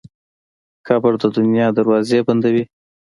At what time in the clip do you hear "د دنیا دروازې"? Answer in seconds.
1.21-2.19